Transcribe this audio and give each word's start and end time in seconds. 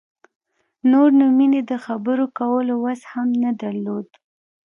نور 0.91 1.09
نو 1.19 1.25
مينې 1.37 1.61
د 1.71 1.73
خبرو 1.85 2.25
کولو 2.39 2.73
وس 2.83 3.01
هم 3.11 3.29
نه 3.43 3.51
درلود. 3.61 4.07